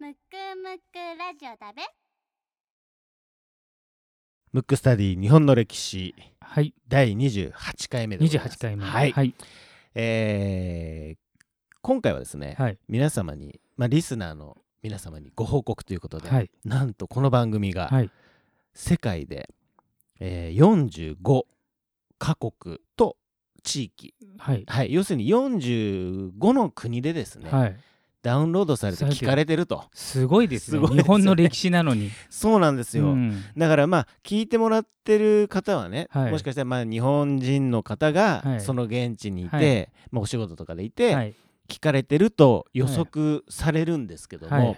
[0.00, 0.16] むく
[0.62, 1.82] むくラジオだべ。
[4.52, 6.14] ムックスタディ日本の歴史。
[6.40, 8.58] はい、第28回目でございます。
[8.58, 8.84] 28回目。
[8.84, 9.34] はい、はい、
[9.96, 11.18] えー
[11.80, 16.50] 今回はですね、はい、皆様に、まあ、リスナーの皆様にご報告ということで、はい。
[16.64, 18.10] なんとこの番組がはい、
[18.74, 19.50] 世界で、
[20.20, 21.42] えー45
[22.20, 23.16] カ国と
[23.64, 27.76] 地域、はい、はい、要するに45の国でですね、はい。
[28.22, 29.84] ダウンロードされて聞かれてると。
[29.92, 30.80] すごいですね。
[30.80, 30.88] ね。
[30.88, 32.10] 日本の歴史なのに。
[32.30, 33.42] そうなんですよ、うん。
[33.56, 36.32] だからまあ聞いてもらってる方はね、はい。
[36.32, 38.60] もしかしたらまあ日本人の方がはい。
[38.60, 39.88] その現地にいて、はい。
[40.10, 41.34] まあ、お仕事とかでいて、はい、
[41.68, 44.76] 聞かれてると予測されるんですけども。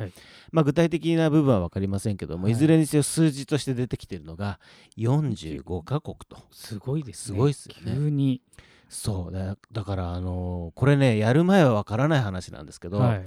[0.52, 2.52] まあ、具体的な部分は分かりませんけども、はい。
[2.52, 4.58] い、ずれにせよ数字として出てきてるのが
[4.98, 6.36] 45カ国と。
[6.50, 7.36] すごいですね。
[7.36, 7.92] すごいっすよね。
[7.94, 8.42] 急に。
[8.90, 13.24] そうだだからあのーこれねやる前は分からない話なんですけど、はい。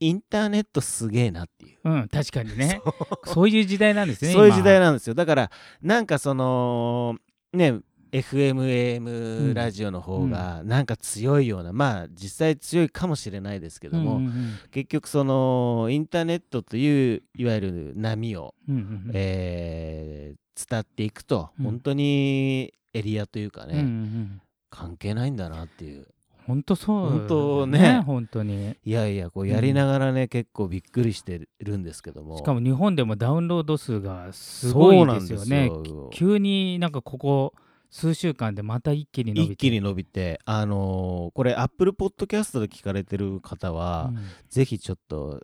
[0.00, 1.78] インターネットすげえなっていう。
[1.84, 2.80] うん、確かにね。
[3.24, 4.32] そういう時代なんですね。
[4.32, 4.86] そういう時代な。
[4.86, 5.50] なんですよだから
[5.82, 7.16] なんかその
[7.52, 7.78] ね
[8.12, 24.40] FMAM ラジオの方がなんか強いような、まあ実際強いかもしれないですけども、うんうん結局そのインターネットといういわゆる波を、うんうんうんえー伝っていくと、うん本当にエリアというかね、うんうんうん
[24.74, 26.06] 関係ないんだなっていう。
[26.46, 28.02] 本当そう、本当ね。
[28.04, 28.76] 本当に。
[28.84, 32.36] いやいやこうやりながらね、結構びっくりしてるんですけども。
[32.36, 35.70] しかも日本でもダウンロード数がすごいですよね。
[36.12, 37.54] 急になんかここ
[37.90, 39.52] 数週間でまた一気に伸びて。
[39.54, 40.40] 一気に伸びて。
[40.44, 44.18] あのーこれ Apple Podcast で聞かれてる方は、うん。
[44.50, 45.40] ぜひちょっと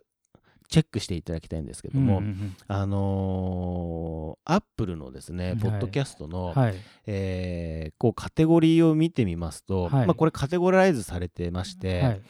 [0.70, 5.56] チェックしていただきたいんですけども、うんうんあのー、Apple のですね、はい。
[5.56, 6.74] ポッドキャストの、うんはい。
[7.06, 10.06] えーこうカテゴリーを見てみますと、はい。
[10.06, 12.22] まあ、これカテゴライズされてまして、はい。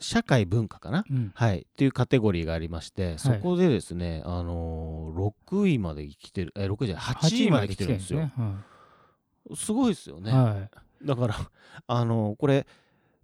[0.00, 1.30] 社会文化かな、うん。
[1.34, 8.20] はい、っていうカテゴリーがありまして、そこでですね、あのー6位まで来てる、えー、6位じゃない、8位まで来てるんですよ。
[8.20, 8.32] ね。
[9.54, 10.32] すごいですよね。
[10.32, 10.68] は
[11.02, 11.06] い。
[11.06, 11.36] だから、
[11.86, 12.66] あのーこれ、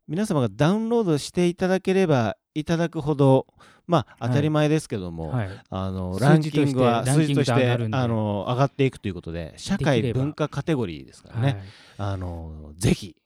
[0.06, 3.46] 皆様がダウンロードしていただければいただくほど、
[3.86, 5.50] まあ、当たり前ですけども、はい。
[5.70, 11.56] あの数ランキングは数字としてあの上がっていくということで社会文化カテゴリーですからね、はい。
[11.98, 13.16] あのぜひ。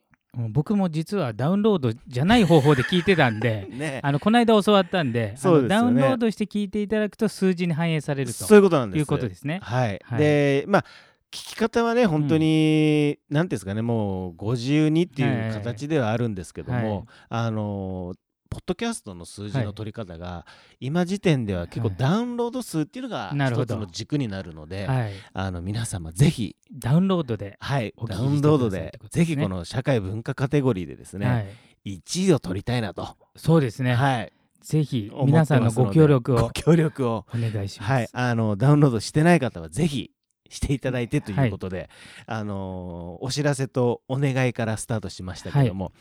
[0.50, 4.00] 僕も実はダウンロードじゃない方法で聞いてたんで ね。
[4.04, 5.68] あのこの間教わったんでね。
[5.68, 9.00] ダウンロードして聞いていただくと数字に反映されるそうということなんです。
[9.00, 9.58] いうことですね。
[9.62, 10.18] はい、はい。
[10.18, 10.86] でまあ聞
[11.30, 17.04] き方はね本当に、なんていうんですかねもうご自由にっていう形ではあるんですけども、はい。
[17.30, 18.14] あの
[18.50, 19.66] ポッドキャストの数字はい。
[19.66, 20.46] の取り方が、
[20.80, 23.74] 今時点では結構はいダウンロード数っていうのがなるほど。
[23.74, 31.38] 一つの軸になるので、はい、あの皆様ぜひダウンロードで、はいダウンロードでぜひこの社会文化カテゴリーでですね、は
[31.84, 37.92] い、1位を取りたいなと、そうですね、はい、ぜひ皆さんのご協力をご協力を、お願いします。
[37.92, 40.10] はい、あのダウンロードしてない方はぜひ
[40.48, 41.90] していただいてということで、
[42.26, 45.92] あのーお知らせとお願いからスタートしましたけども、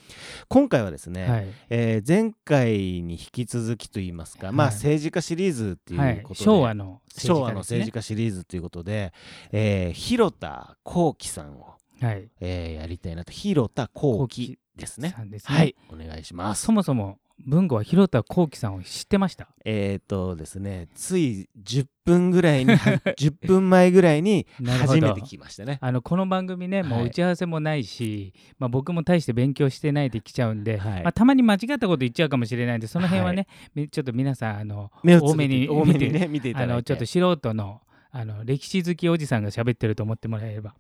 [0.48, 1.48] 今回はですね、はい。
[1.70, 2.72] えー前回
[3.02, 9.14] に引き続きといいますか、まあはい政治家シリーズってはいいうことで、昭和の昭和の政政治家シリーズということで、
[9.52, 12.30] えー広田幸喜さんを、治家ですね。
[12.42, 13.32] えーやりたいなと。
[13.32, 15.16] 広田幸幸喜喜ですね。
[15.30, 15.58] ですね。
[15.58, 15.76] はい。
[15.92, 16.64] お願いします。
[16.64, 19.48] そもそも文吾は広田幸喜さんを知ってました？
[19.64, 24.48] えっ、とですねつい10分ぐらいに10 分前ぐらいに
[24.80, 25.78] 初めて聞きましたね。
[25.82, 31.04] あのこの番組ね、もうはい打ち合わせもないし、まあ、僕も大して勉強してないで来ちゃうんで、はい。
[31.04, 36.74] まあ、たまに間違ったこと言っちゃうかもしれないんでその辺はね、みちょっと皆さんあの多めに 多めにね見ていただいて。
[36.74, 37.82] あのちょっと素人の
[38.12, 40.74] あの歴史好きおじさんが喋ってると思ってもらえれば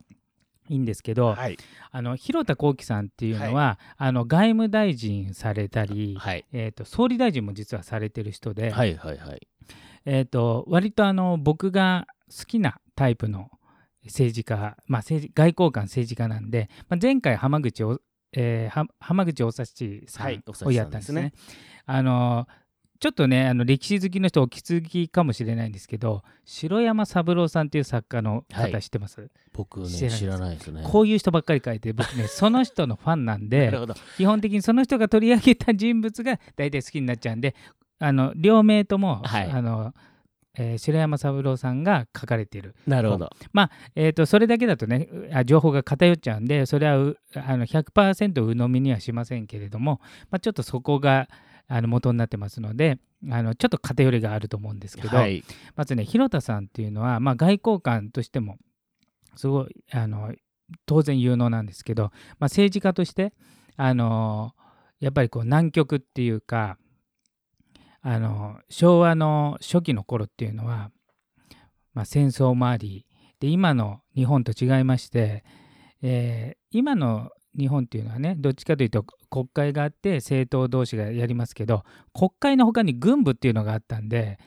[0.69, 1.57] いいんですけど、はい。
[1.91, 6.45] あの広田幸喜さんっていうのは、あの外務大臣されたり、はい。
[6.51, 9.47] えー、と総理大臣も実はされてる人で、はいはいはい。
[10.05, 13.49] えー、と割とあの僕が好きなタイプの
[14.05, 17.99] 政治家、まあ、政治外交官政治家なんで、まあ、前回浜口お、
[18.33, 21.33] えーは浜口大崎さんをやったんですね。
[21.35, 22.47] ですあの
[22.99, 28.71] ちょっとねあの歴史好きの人お気づきかもしれないんですけど城山三郎さんっていう作家のはい。
[28.71, 30.83] 方知ってます、僕ね知らないです知らないですね。
[30.85, 33.71] こういう人ばっかり書いて僕ね その人のファンなんで
[34.17, 37.55] 基本的にその人が取り上げた人物が大体好きになっちゃうんで
[37.99, 39.51] あの両名とも、はい。
[39.51, 39.93] あの
[40.59, 43.29] えー城山三郎さんが書かれている、なるほど。
[43.95, 45.07] えー、とそれだけだとね
[45.45, 50.01] 情報が偏っちゃうんでそれはうあの100%鵜呑みにはしませんけれども、
[50.31, 51.29] まあ、ちょっとそこが
[51.67, 52.99] あの元になってますので
[53.29, 55.43] あのちょっと偏りがあると思うんですけど、はい。
[55.75, 58.57] まずね広田さんっていうのは、まあ、外交官としても
[59.35, 60.33] すごいあの
[60.85, 63.33] 当然有能なんですけど、まあ、政治家として
[63.75, 64.53] あの
[64.99, 66.77] やっぱりこう南極っていうか
[68.01, 70.91] あの昭和の初期の頃っていうのは、
[71.93, 73.05] まあ、戦争もあり
[73.39, 75.43] で今の日本と違いまして、
[76.01, 81.83] えー今の日本っていうのはねどっちかというと国会があって政党同士がやりますけど
[82.13, 84.39] 国会の他に軍部っていうのがあったんで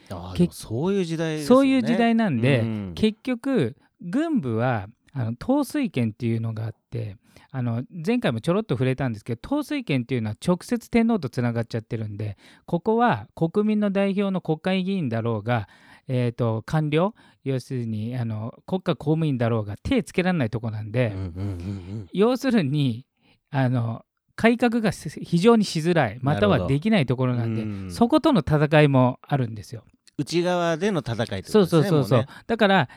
[0.52, 1.60] そういう時代ですよね。
[1.60, 2.92] そういう時代なんで、うん。
[2.94, 7.16] 結局軍部はあの統帥権っていうのがあって
[7.50, 15.68] あの前回もちょろっと触れたんですけど統帥権っていうのは直接天皇とつながっちゃってるんでここは国民の代表の国会議員だろうが、
[16.12, 17.14] えー、と官僚？
[17.44, 23.06] 要するにあの国家公務員だろうが手つけられないとこなんで、うんうんうん要するに
[23.50, 24.04] あの
[24.34, 27.90] 改革が非常にしづらいまたはできないところなんでうん。
[27.90, 29.84] そことの戦いもあるんですよ。
[30.16, 32.28] 内側での戦いってこそうとですねそうそうそう、もね。
[32.46, 32.88] だから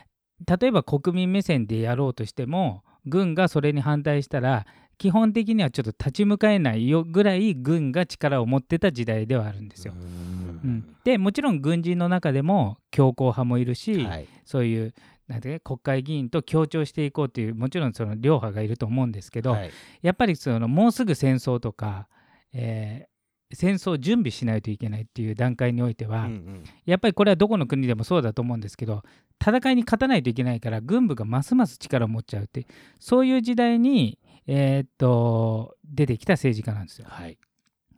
[0.59, 4.65] 例えば国民目線でやろうとしても軍がそれに反対したら
[5.03, 9.93] 基本的にはちょっと立ち向かえないよぐらい軍が力を持ってた時代ではあるんですよ。
[9.93, 10.75] ううん。
[10.75, 14.27] ん、でもちろん軍人の中でも強硬派もいるし、はい。
[14.45, 14.93] そういう
[15.27, 19.71] なんて国会議員と協調していこうというもちろんその両派がいると思うんですけど、はい。
[20.01, 22.07] やっぱりそのもうすぐ戦争とか、
[22.53, 23.13] えー
[23.55, 26.63] 戦争を準備しないといけないっていう段階においては、うんうん。
[26.87, 29.03] やっぱりこれはどこの国でもそうだと思うんですけど
[29.39, 32.65] 戦いに勝たないといけないから軍部がますます力を持っちゃうって
[32.99, 34.17] そういう時代に、
[34.47, 37.07] えーっと出てきた政治家なんですよ。
[37.09, 37.37] はい。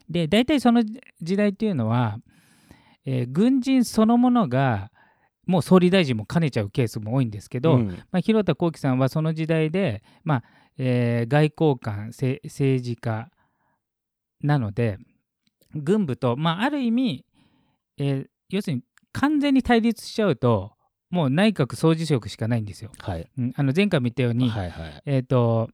[0.09, 0.83] で大体その
[1.21, 2.17] 時代っていうのは、
[3.05, 4.91] えー軍人そのものが
[5.47, 7.87] もう総理大臣も兼ねちゃうケースも多いんですけど、うん。
[8.11, 10.43] まあ、広田幸喜さんはその時代で、まあ
[10.77, 13.29] えー外交官せ政治家
[14.41, 14.97] なので
[15.73, 17.25] 軍部と、まあ、ある意味、
[17.97, 20.73] えー要するに完全に対立しちゃうと
[21.09, 22.91] もう内閣総辞職しかないんですよ。
[22.99, 23.27] はい。
[23.37, 23.53] うん。
[23.55, 25.01] あの前回も言ったように、はいはい。
[25.05, 25.69] えーと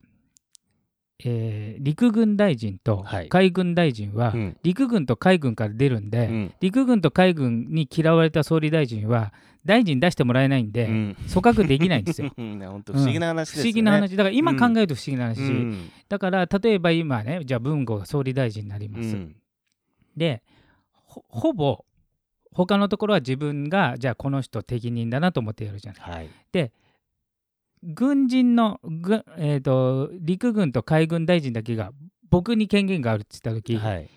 [1.26, 3.30] えー陸軍大臣とはい。
[3.30, 4.58] 海軍大臣は、うん。
[4.64, 6.54] 陸軍と海軍から出るんで、うん。
[6.62, 9.34] 陸軍と海軍に嫌われた総理大臣は
[9.66, 11.16] 大臣出してもらえないんで、うん。
[11.16, 12.32] 組閣できないんですよ。
[12.36, 13.64] 不思議な話ですよね。
[13.64, 14.18] 不思議な話。
[14.18, 15.90] だから今考えると不思議な話、うん。
[16.10, 19.36] だから例えば今ねじゃあ文吾が総理大臣になります、うん。
[20.16, 20.44] で
[20.94, 21.86] ほほぼ
[22.54, 26.02] 他のところは自分がじゃあこの人適任だなと思ってやるじゃない。
[26.12, 26.30] はい
[27.84, 31.92] 軍人のぐ、えー、と陸軍と海軍大臣だけが
[32.30, 34.10] 僕に権限があるって言った時、はい。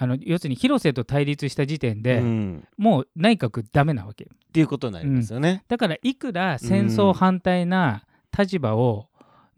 [0.00, 2.68] あの要するに広瀬と対立した時点で、うん。
[2.76, 4.24] もう内閣ダメなわけ。
[4.24, 5.64] っていうことになりますよね。
[5.68, 8.04] だからいくら戦争反対な
[8.36, 9.08] 立場を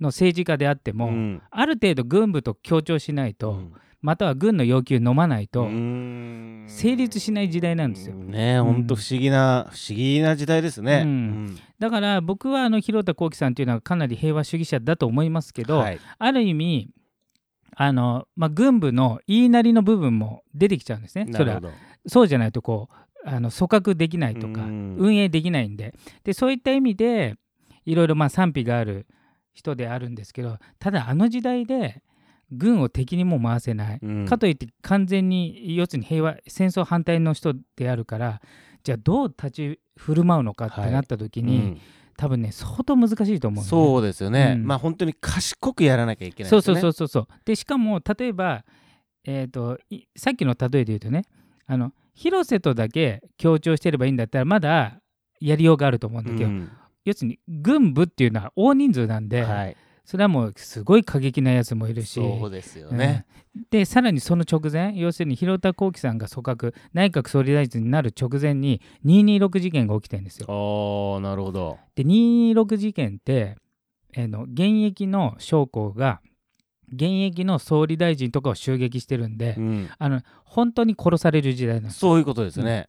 [0.00, 1.42] の政治家であっても、うん。
[1.50, 6.64] ある程度軍部と協調しないと、うんまたは軍の要求飲まないと、うん。
[6.69, 8.14] 成立しない時代なんですよ。
[8.14, 11.02] ね本当不思議な不思議な時代ですね。
[11.04, 11.59] うん。
[11.78, 16.00] だから僕はあの広田幸喜さんというのはかなり平和主義者だと思いますけど、はい。
[16.19, 16.88] ある意味
[17.76, 21.26] あの、まあ、軍部の言いなりの部分も出てきちゃうんですね。
[21.33, 21.61] それは。
[22.07, 22.88] そうじゃないとこ
[23.25, 24.97] うあの組閣できないとか、うん。
[24.99, 25.95] 運営できないんで。
[26.25, 27.37] でそういった意味で
[27.85, 29.07] いろいろまあ賛否がある
[29.52, 32.02] 人であるんですけどただあの時代で
[32.50, 34.26] 軍を敵にも回せない、うん。
[34.26, 38.40] かといって完全に要するに平和戦争反対の人であるから
[38.83, 41.80] じゃあどう立ち振る舞うのかってなった時に、うん。
[42.16, 44.54] 多分ね相当難しいと思うのね、そうですよね。
[44.57, 44.66] うん。
[44.66, 46.80] まあ本当に賢くやらなきゃいけないそうですよね。
[46.83, 47.40] そうそうそうそう。
[47.47, 48.64] でしかも例えば、
[49.25, 51.23] えー、といさっきの例えで言うとね
[51.66, 55.00] あの広瀬とだけ強調してればいいんだったらまだ
[55.40, 56.71] やりようがあると思うんだけど、うん。
[57.07, 62.14] 要するに軍部っていうのは大人数なんで、はいそれはもうすごい過激なやつもいるし。
[62.14, 63.26] そうですよね。
[63.57, 63.66] うん。
[63.71, 70.47] でさらにその直前要するに広田幸喜さんが組閣内閣総理大臣になる直前に226事件が起きてるんですよ。
[70.49, 71.78] ああなるほど。
[71.95, 73.57] で226事件って、
[74.14, 76.21] えーの現役の将校が
[76.92, 79.90] 現役の総理大臣とかを襲撃してるんで、うん。
[79.99, 82.88] あの本当に殺される時代なんですそういうことですね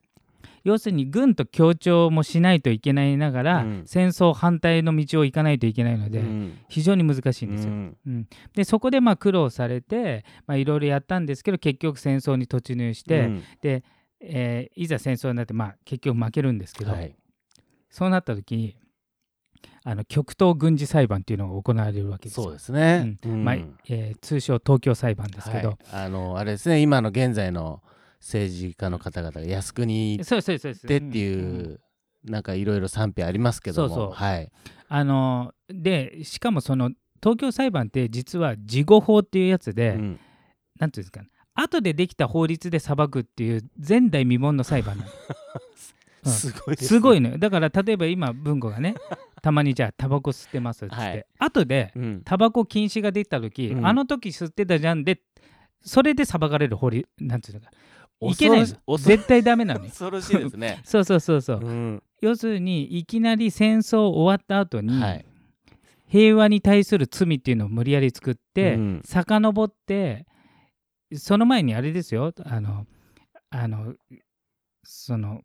[0.63, 3.83] 要するに軍と協調もしないといけないながら、うん。
[3.85, 6.57] 戦争反対の道を行かないといけないので、うん。
[6.69, 7.71] 非常に難しいんですよ。
[7.71, 7.97] うん。
[8.05, 8.27] うん。
[8.53, 13.43] でそこでまあ苦労されてまあいろいろやったんですけど結局戦争に突入して、うん。
[13.61, 13.83] で、
[14.19, 17.15] えーいざ戦争になってまあ結局負けるんですけど、はい。
[17.89, 18.77] そうなった時に
[19.83, 22.43] あの極東軍事裁判っていうのが行われるわけですよ。
[22.43, 23.17] そうですね。
[23.25, 23.43] うん。
[23.43, 23.55] まあ
[23.89, 25.77] えー通称東京裁判ですけど、はい。
[26.05, 27.81] あのあれですね今の現在の
[28.21, 31.79] 政治家の方々が靖国行ってっていう、んん。
[32.23, 33.87] なんかいろいろ賛否ありますけども。
[33.89, 34.11] そうそう。
[34.11, 34.51] はい。
[34.87, 40.19] あのでしかもその東京裁判って実は事後法っていうやつで、うん。
[40.79, 41.29] なんていうんですかね。
[41.55, 45.09] 後でできた法律で裁くっていう前代未聞の裁判なの
[46.25, 46.31] うん。
[46.31, 46.87] すごいですね。
[46.87, 47.37] すごいのよ。
[47.39, 48.93] だから例えば今文庫がね
[49.41, 51.25] たまにじゃあタバコ吸ってますっつって、はい。
[51.39, 52.21] 後でうん。
[52.23, 53.87] タバコ禁止が出た時、うん。
[53.87, 55.21] あの時吸ってたじゃんで
[55.83, 57.71] それで裁かれる法律なんていうのか
[58.21, 58.65] いけない。
[58.65, 59.89] 絶対ダメなのよ。
[59.89, 60.81] 恐ろしいですね。
[60.85, 62.03] そうそうそうそう、うん。
[62.21, 65.25] 要するにいきなり戦争終わった後に、はい。
[66.07, 69.01] 平和に対する罪っていうのを無理やり作って、うん。
[69.03, 70.25] 遡って
[71.13, 72.33] その前にあれですよ。
[72.45, 72.85] あの
[73.49, 73.95] あの
[74.83, 75.41] その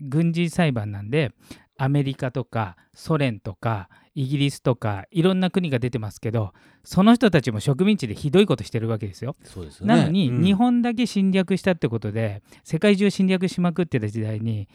[0.00, 1.32] 軍事裁判なんで
[1.76, 9.36] アメリカとかソ連とかイギリスとかいろんな国が出てますけどその人たちも植民地でひどいことしてるわけですよ。
[9.44, 9.94] そうですよね。
[9.94, 10.42] なのに、うん。
[10.42, 14.68] 日本だけ侵略したってことで世界中侵略しまくってた時代に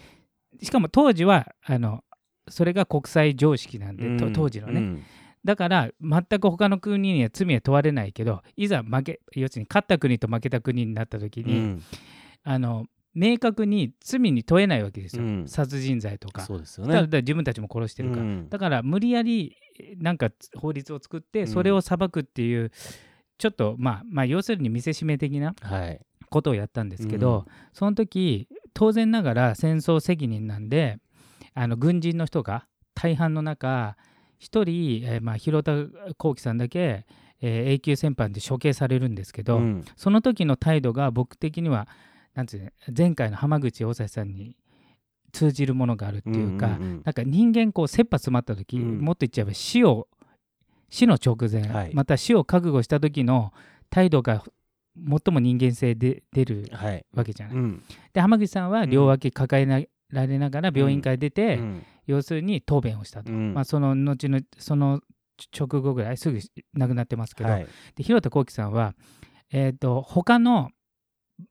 [0.61, 2.05] しかも当時はあの
[2.47, 4.33] それが国際常識なんで、とうん。
[4.33, 5.03] 当時のね、うん。
[5.43, 11.83] だから全く他の国には罪は問われないけどいざ負け要するに勝った国と負けた国になった時に、うん。
[12.45, 15.47] あの明確に罪に問えないわけですよ、うん。
[15.47, 16.41] 殺人罪とか。
[16.41, 16.93] そうですよね。
[16.93, 18.49] だから自分たちも殺してるから、うん。
[18.49, 19.55] だから無理やり
[19.97, 21.47] なんか法律を作ってうん。
[21.47, 22.71] それを裁くっていう、
[23.37, 26.01] ちょっとまあまあ要するに見せしめ的なはい。
[26.29, 30.97] ことをやったんですけど、その時当然ながら戦争責任なんで
[31.53, 32.65] あの軍人の人が
[32.95, 33.95] 大半の中
[34.39, 35.73] 一人、えーまあ、広田
[36.17, 37.05] 幸喜さんだけ、
[37.39, 39.85] えー永久戦犯で処刑されるんですけど、うん。
[39.95, 41.87] その時の態度が僕的には
[42.33, 44.55] なんていうの前回の浜口大崎さんに
[45.31, 47.01] 通じるものがあるっていうか、んんん。
[47.03, 48.99] なんか人間こう切羽詰まった時、うん。
[48.99, 50.07] もっと言っちゃえば死を
[50.89, 51.91] 死の直前、はい。
[51.93, 53.51] また死を覚悟した時の
[53.89, 54.43] 態度が
[54.95, 57.05] 最も人間性で出るはい。
[57.15, 57.55] わけじゃない。
[57.55, 57.83] うん。
[58.13, 61.85] で浜口さんは両脇抱えなられながら病院から出て、うん。
[62.05, 63.53] 要するに答弁をしたと、うん。
[63.55, 65.01] まあ、その後のその
[65.57, 66.39] 直後ぐらいすぐ
[66.73, 67.67] 亡くなってますけど、はい。
[67.95, 68.93] で広田幸喜さんは、
[69.51, 70.69] えー、と他の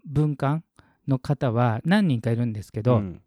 [0.05, 0.63] 文官
[1.09, 3.23] の方は何人かいるんですけど、うん。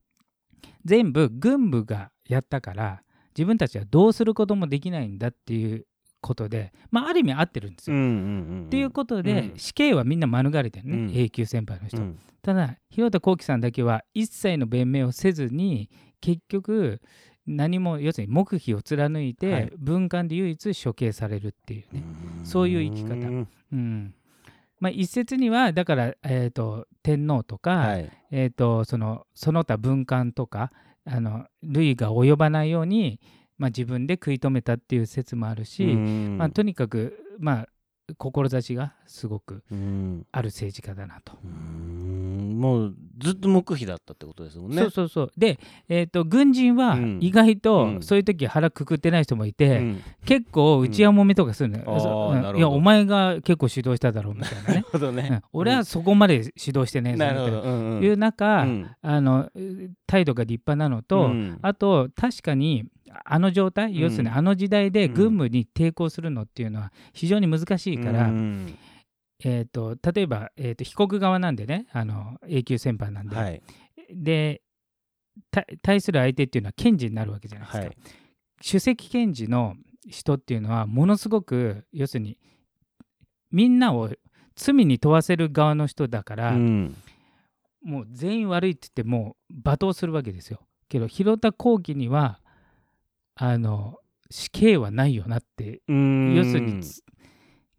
[0.83, 3.01] 全部軍部がやったから
[3.35, 5.85] 自分たちはどうすることもできないんだっていう
[6.21, 7.95] ことで、まあ、ある意味合ってるんですよ。
[7.95, 9.57] っていうことで、うん。
[9.57, 11.11] 死刑はみんな免れてるね、うん。
[11.11, 11.97] 永久戦犯の人。
[11.97, 12.19] うん。
[12.41, 15.89] ただ広田幸喜さんだけは一切の弁明をせずに
[16.21, 17.01] 結局
[17.47, 19.71] 何も要するに黙秘を貫いて、はい。
[19.77, 22.03] 文官で唯一処刑されるっていうね。
[22.43, 23.15] そういう生き方。
[23.15, 24.13] んうん
[24.79, 28.11] まあ、一説にはだから、えー、と天皇とか、はい。
[28.31, 30.71] えー、とそのその他文官とか
[31.05, 33.19] あの類が及ばないように、
[33.57, 36.37] まあ、自分で食い止めたっていう説もあるし、うん。
[36.37, 37.67] まあ、とにかく、まあ、
[38.17, 40.25] 志がすごくうん。
[40.31, 41.33] ある政治家だなと。
[42.73, 44.77] うんもうずっと黙秘だったってことですもんね。
[44.81, 45.31] そうそうそう。
[45.37, 45.57] で、
[45.87, 47.19] えー、と軍人はうん。
[47.21, 48.01] 意外うとん。
[48.03, 50.01] そういう時腹くくってない人もいて、うん。
[50.25, 52.01] 結構内輪もめとかするのよ、うん。
[52.01, 52.37] そううん。
[52.37, 52.57] あーなるほど。
[52.57, 55.27] いやお前が結構指導しただろうみたいななるね、ほどね。
[55.31, 55.41] うん。
[55.53, 57.31] 俺はそこまで指導してねえぞみ。
[57.31, 58.89] たいいう中、うん。
[59.01, 59.49] あの
[60.07, 61.59] 態度が立派なのと、うん。
[61.61, 62.85] あと確かに
[63.23, 63.95] あの状態、ん。
[63.95, 65.13] 要するにあの時代でうん。
[65.13, 68.77] 軍務に抵抗するのっていうのは非常に難しいから、うん
[69.43, 73.61] えー、と例えば、えー、と被告側なんでねあの永久戦犯なんで、はい。
[74.11, 74.61] で
[75.51, 77.97] た対する相手っていうのは検事になるわけじゃないですか、はい。
[78.65, 79.75] 首席検事の
[80.09, 82.37] 人っていうのはものすごく要するに
[83.51, 84.09] みんなを
[84.55, 86.95] 罪に問わせる側の人だから、うん。
[87.83, 90.61] もう全員悪いって言ってもう罵倒するわけですよ。
[90.89, 92.39] けど広田幸喜には
[93.35, 93.99] あの
[94.31, 96.35] 死刑はないよなってうん。
[96.35, 97.03] 要するにつ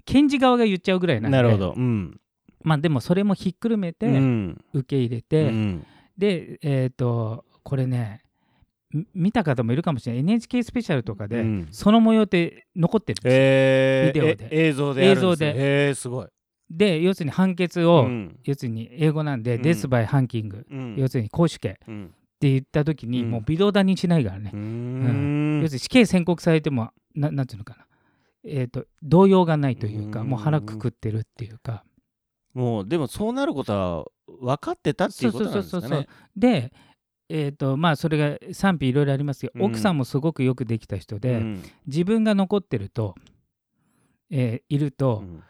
[0.06, 1.36] 検事側が言っちゃうぐらいなんで。
[1.36, 1.74] なるほど。
[1.76, 2.18] うん。
[2.62, 4.64] まあでもそれもひっくるめてうん。
[4.72, 5.86] 受け入れて、うん。
[6.16, 8.22] でえっ、とこれね
[8.92, 10.20] み見た方もいるかもしれない。
[10.20, 11.68] NHK スペシャルとかで、うん。
[11.70, 13.38] その模様って残ってるんですよ。
[13.38, 14.14] えー。
[14.14, 14.48] ビデオで。
[14.50, 16.26] え映像で映像へーすごい。
[16.68, 18.38] で要するに判決を、うん。
[18.44, 19.62] 要するに英語なんで、うん。
[19.62, 20.96] デスバイハンキング、うん。
[20.96, 23.30] 要するに公主刑ってうん言った時に、うん。
[23.30, 24.50] もう微動だにしないからね。
[24.52, 25.60] う、ん。
[25.62, 27.86] 要するに死刑宣告されてもななんていうのかな
[28.46, 30.28] えー、と動揺がないというか、うん。
[30.28, 31.84] もう腹くくってるっていうか。
[32.54, 34.04] もうでもそうなることは
[34.40, 36.08] 分かってたっていうことなんですかそうそうそうね。
[36.36, 36.72] で
[37.28, 39.62] えーとまあ、それが賛否いろいろありますけど、うん。
[39.66, 41.62] 奥さんもすごくよくできた人で、うん。
[41.86, 43.16] 自分が残ってると、
[44.30, 45.42] えーいると、うん。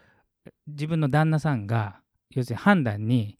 [0.67, 2.01] 自分の旦那さんが
[2.31, 3.37] 要するに判断に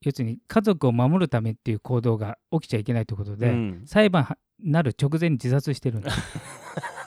[0.00, 3.82] 要するに家族を守るためっていう行動が起きちゃいけないということで、うん。
[3.86, 6.16] 裁判はなる直前に自殺してるんです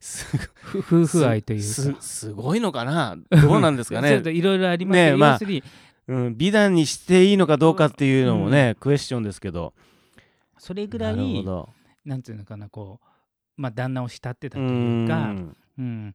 [0.00, 1.64] 夫婦愛というか。
[1.64, 3.16] すすごいのかな？
[3.30, 4.20] どうなんですかね？
[4.22, 5.16] といろいろありますね。
[5.16, 5.38] まあ
[6.08, 9.74] うん、美談にしていいのかどうかっていうのもね、クエスチョンですけど。
[10.58, 11.68] それぐらいど。
[12.04, 15.56] なんていうのかなこう、まあ、旦那を慕ってたうというか、ん。
[15.78, 16.14] うん、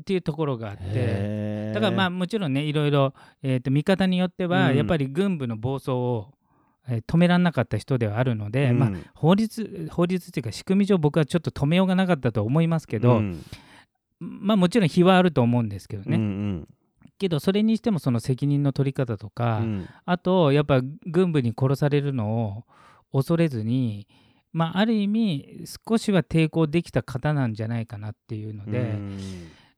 [0.00, 1.72] っていうところがあって。
[1.72, 4.76] だからまあもちろんねいろいろ、えー、と見方によっては、うん。
[4.76, 6.36] やっぱり軍部の暴走を、えー
[6.88, 8.78] 止められなかった人ではあるので、うん。
[8.78, 13.42] まあ、法律法律っていうか仕組み上僕はちょっと止めようがなかったと思いますけど、うん。
[14.20, 16.68] まあもちろん非はあると思うんですけどね、うん
[17.18, 19.88] けどそれにしてもその責任の取り方とうか、ん。
[20.04, 22.64] あとやっぱ軍部に殺されるの
[23.12, 24.06] を恐れずに、
[24.52, 29.18] まあ、ある意味少しは抵抗できた方なんじゃないかなっていうので、うん。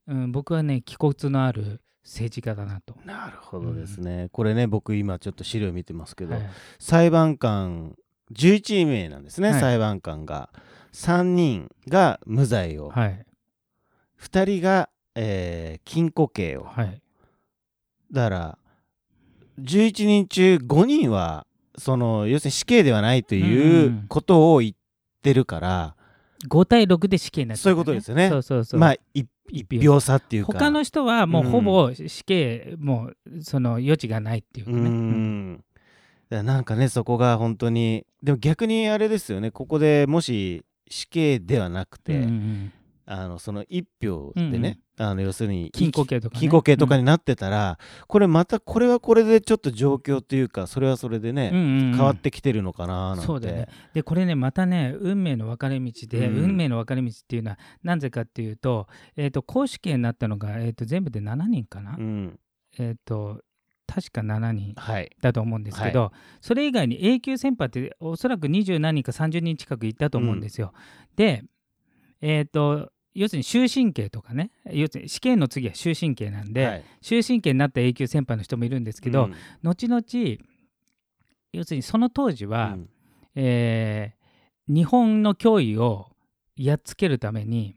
[0.08, 2.96] うん僕はね気骨のある政治家だなと。
[3.04, 6.48] なるほどですね、これね僕今ちょっと資料見てますけど、はい。
[6.78, 7.94] 裁判官
[8.32, 9.60] 11名なんですね、はい。
[9.60, 10.48] 裁判官が。
[10.94, 13.26] 3人が無罪を、はい。
[14.22, 16.64] 2人が、えー禁錮刑を。
[16.64, 17.02] はい。
[18.10, 18.58] だから
[19.60, 21.46] 11人中5人は
[21.76, 24.06] その要するに死刑ではないとうんいううん。
[24.08, 24.72] ことを言っ
[25.22, 25.94] てるから、
[26.48, 28.30] 5対6で死刑になってそういうことですよね。
[28.30, 28.80] そうそうそう。
[28.80, 30.52] まあ一一一票差っていうか。
[30.52, 31.50] 他の人はもううん。
[31.50, 34.88] ほぼ死刑、もうその余地がないっていうかうね。
[34.88, 35.56] ん。
[35.56, 35.66] だか
[36.30, 38.06] らなんかねそこが本当に。
[38.22, 39.50] でも逆にあれですよね。
[39.50, 42.72] ここでもし死刑ではなくて、うんうんうん
[43.10, 46.40] あのその一票でね、あの要するに禁錮刑とかね。
[46.40, 51.94] 禁錮刑とかになってたら、これまたこれはこれでちょっと状況というかそれはそれでね、うんうんうん。
[51.94, 53.24] 変わってきてるのかななんて。
[53.24, 53.68] そうだよね。
[53.94, 56.44] でこれねまたね運命の分かれ道で、うん。
[56.50, 62.38] 運命の分かれ道っていうのはなぜかっていうと,、えー、と公死刑になったのが、えー、と全部で7人かな、うん。
[62.78, 63.40] えっ、と
[63.86, 65.10] 確か7人はい。
[65.22, 70.74] だと思うんですけど、それ以外に永久戦犯っておそらく20何人か30人近くいたと思うんですよ。
[71.16, 71.42] で
[72.20, 76.84] えっ、と要するに終身刑とかね要するに死刑の次は終身刑なんで、はい。
[77.02, 79.34] 終身刑になった永久戦犯の人もいるんですけど、うん。
[79.62, 80.02] 後々
[81.52, 82.88] 要するにその当時は、うん。
[83.34, 84.18] えー
[84.70, 86.10] 日本の脅威を
[86.54, 87.74] やっつけるために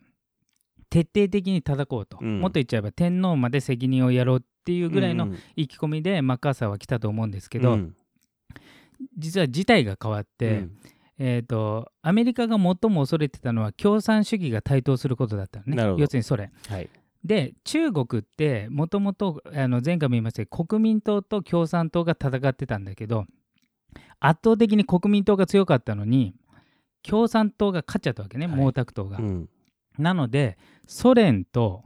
[0.89, 2.41] 徹底的に叩こうと、うん。
[2.41, 5.37] もっと言っちゃえば天皇まで責任をやろうっていうぐらいのうん。
[5.55, 7.95] 意気込みでマッカーサーは来たと思うんですけど、うん。
[9.17, 10.77] 実は事態が変わって、うん
[11.23, 16.01] えー、とアメリカが最も恐れてたのは共産主義が台頭することだったのね。
[16.01, 16.51] 要するにソ連。
[16.67, 16.89] はい。
[17.23, 23.25] で中国ってもともとあの前回も言いましたけど国民党と共産党が戦ってたんだけど
[24.19, 26.33] 圧倒的に国民党が強かったのに
[27.03, 28.55] 共産党が勝っちゃったわけね、はい。
[28.55, 29.17] 毛沢東が。
[29.17, 29.49] うん。
[29.99, 30.57] なので
[30.87, 31.83] ソ連と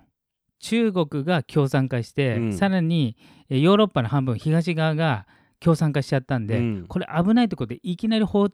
[0.59, 2.53] 中国が共産化して、うん。
[2.53, 3.17] さらに
[3.49, 5.27] えヨーロッパの半分東側が
[5.59, 6.85] 共産化しちゃったんで、うん。
[6.87, 8.49] これ危ないところでいきなり方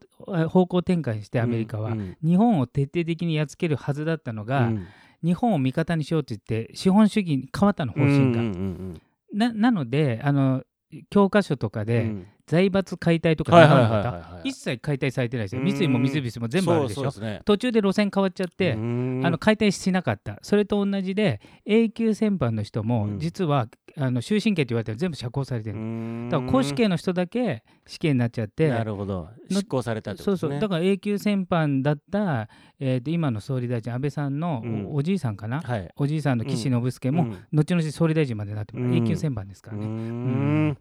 [0.49, 2.17] 方向転換してアメリカは、うん。
[2.23, 4.87] 日本を徹底的にやっつけるはずだったのが、うん。
[5.23, 8.99] 日本を味方にしようって言って資本主義に変わったの方針が。
[9.33, 10.63] ななのであの
[11.09, 15.61] 教科書とかで、ん財閥解体とか一切解体されてないですよ。
[15.61, 15.71] うん。
[15.71, 17.09] 三井も三菱も全部あるでしょ。
[17.21, 17.39] ね。
[17.45, 19.21] 途中で路線変わっちゃって、うん。
[19.23, 20.37] あの解体しなかった。
[20.41, 23.19] それと同じで永久戦犯の人も、うん。
[23.19, 25.77] 実はあの終身刑って言われてる全部釈放されてる。
[25.77, 26.27] うん。
[26.29, 29.29] だから公死刑の人だけ死刑になっちゃってなるほど。
[29.49, 30.17] 執行されたね。
[30.21, 30.59] そうそう。
[30.59, 32.49] だから永久戦犯だった、
[32.81, 34.87] えーと今の総理大臣安倍さんのうん。
[34.93, 35.89] お,、じいさんかな、はい。
[35.95, 37.37] おじいさんの岸信介も、うん。
[37.53, 39.85] 後々総理大臣までなって永久戦犯ですからね。
[39.85, 40.67] ううん。
[40.71, 40.77] ん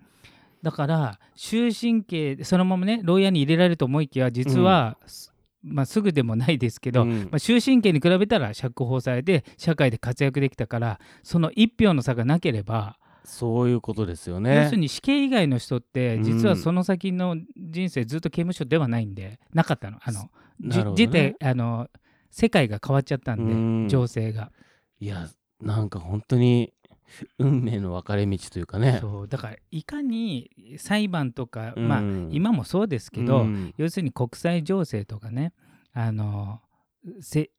[0.62, 7.28] だから終身刑そのままね牢屋に入れられると思いきや実は、すまあ、すぐでもないですけど、うん。
[7.30, 16.22] まあ、終身刑に比べたら釈放されて社会で活躍できたからその一票の差がなければ、そういうことですよ要ねするに死刑以外の人ってうん。
[16.24, 19.98] 実はその先の人生ずっと刑務所ではないんでなかったの。
[20.02, 20.84] あの、ね。
[20.96, 21.88] 自体あの
[22.30, 23.88] 世界が変わっちゃったんで、うん。
[23.88, 24.50] 情勢が。
[24.98, 25.28] いや
[25.60, 26.72] なんか本当に
[27.38, 28.98] 運命の分かれ道というかね。
[29.00, 29.28] そう。
[29.28, 31.88] だからいかに裁判とか、うん。
[31.88, 33.74] まあ今もそうですけど、うん。
[33.76, 35.52] 要するに国際情勢とかね
[35.92, 36.60] あの
[37.20, 37.50] せ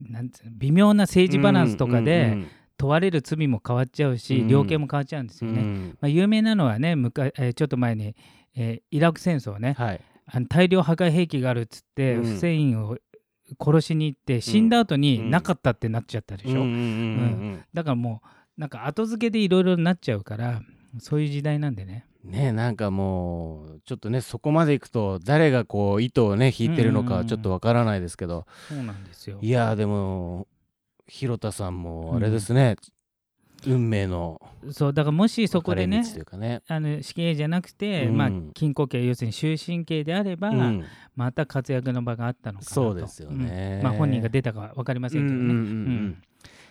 [0.00, 2.36] なんつうの微妙な政治バランスとかで
[2.76, 4.48] 問われる罪も変わっちゃうし、うん。
[4.48, 5.62] 量刑も変わっちゃうんですうんよね。
[5.62, 5.98] うん。
[6.00, 8.14] まあ、有名なのはねむか、えーちょっと前に、
[8.56, 9.74] えーイラク戦争ね。
[9.78, 10.00] はい。
[10.26, 12.24] あの大量破壊兵器があるっつって、うん。
[12.24, 12.98] フセインを
[13.58, 15.30] 殺しに行って死んだ後にうん。
[15.30, 20.60] なかったってなっちゃったでしょ、うだからもうなんか後付けでいろいろなっちゃうから
[20.98, 22.04] そういう時代なんでね。
[22.04, 29.38] うんねなんかもうちょっとねそこまでいくと誰がこう糸をね引いてるのかはちょっとわからないですけど、そうなんですよ。
[29.40, 30.46] いやーでも
[31.06, 32.76] 広田さんもあれですね、
[33.66, 34.40] 運命の
[34.70, 36.02] そうだからもしそこでね
[36.36, 36.62] ね。
[36.68, 38.16] あの死刑じゃなくて、うん。
[38.16, 40.84] まあ、禁錮刑要するに終身刑であれば、うん。
[41.16, 42.74] また活躍の場があったのかなと。
[42.74, 43.76] そうですよね。
[43.78, 43.82] うん。
[43.84, 45.64] まあ、本人が出たかは分かりませんけどね、うんうんうんうん。
[45.64, 45.70] う
[46.08, 46.22] ん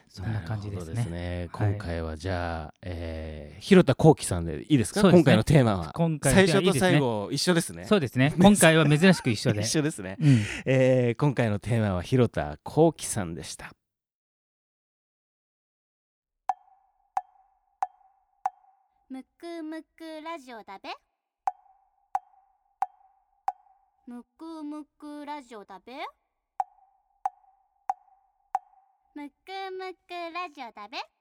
[0.10, 0.94] そんな感じですね。
[0.94, 1.38] なるほどね。
[1.38, 1.50] はい。
[1.72, 5.04] 今回はじゃあ、えー広田幸喜さんでいいですか？
[5.04, 5.12] ね。
[5.12, 5.92] 今回のテーマは。
[5.94, 7.86] 今回最初と最後一緒ですね。
[7.86, 8.34] そうですね。
[8.40, 9.62] 今回は珍しく一緒で。
[9.62, 10.40] 一緒ですね、うん。
[10.66, 13.72] えー今回のテーマは広田幸喜さんでした。
[19.10, 20.90] むくむくラジオだべ。
[24.08, 25.94] むくむくラジオだべ
[29.18, 29.34] むく
[29.72, 31.17] むくラジオだべ。